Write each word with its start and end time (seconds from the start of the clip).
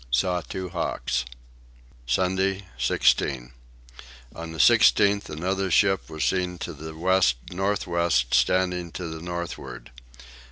Saw 0.09 0.41
two 0.41 0.69
hawks. 0.69 1.25
Sunday 2.07 2.65
16. 2.79 3.53
On 4.35 4.51
the 4.51 4.57
16th 4.57 5.29
another 5.29 5.69
ship 5.69 6.09
was 6.09 6.23
seen 6.25 6.57
to 6.57 6.73
the 6.73 6.95
west 6.95 7.35
north 7.51 7.85
west 7.85 8.33
standing 8.33 8.91
to 8.93 9.05
the 9.07 9.21
northward. 9.21 9.91